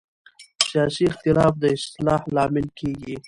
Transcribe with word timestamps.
سیاسي 0.69 1.03
اختلاف 1.11 1.53
د 1.61 1.63
اصلاح 1.77 2.21
لامل 2.35 2.67
کېږي 2.79 3.15